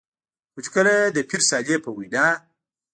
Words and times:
خو 0.51 0.59
چې 0.63 0.69
کله 0.75 0.93
د 1.15 1.17
پير 1.29 1.41
صالح 1.49 1.69
په 1.83 1.89
وېنا 1.97 2.25